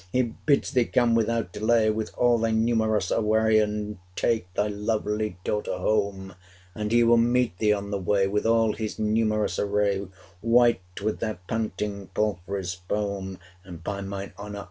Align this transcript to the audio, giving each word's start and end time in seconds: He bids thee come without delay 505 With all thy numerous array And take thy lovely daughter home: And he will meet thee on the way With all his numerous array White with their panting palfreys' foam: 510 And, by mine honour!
He 0.11 0.23
bids 0.23 0.71
thee 0.71 0.85
come 0.85 1.13
without 1.13 1.53
delay 1.53 1.85
505 1.85 1.95
With 1.95 2.11
all 2.17 2.39
thy 2.39 2.49
numerous 2.49 3.11
array 3.11 3.59
And 3.59 3.99
take 4.15 4.51
thy 4.55 4.65
lovely 4.67 5.37
daughter 5.43 5.77
home: 5.77 6.33
And 6.73 6.91
he 6.91 7.03
will 7.03 7.17
meet 7.17 7.55
thee 7.59 7.71
on 7.71 7.91
the 7.91 7.99
way 7.99 8.25
With 8.27 8.47
all 8.47 8.73
his 8.73 8.97
numerous 8.97 9.59
array 9.59 10.07
White 10.41 11.01
with 11.03 11.19
their 11.19 11.37
panting 11.47 12.07
palfreys' 12.15 12.79
foam: 12.89 13.35
510 13.63 13.67
And, 13.71 13.83
by 13.83 14.01
mine 14.01 14.33
honour! 14.39 14.59